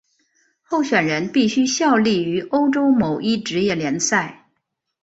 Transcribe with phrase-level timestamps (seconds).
[0.63, 4.49] 候选人必须效力于欧洲某一职业联赛。